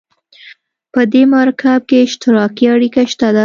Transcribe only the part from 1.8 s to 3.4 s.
کې اشتراکي اړیکه شته ده.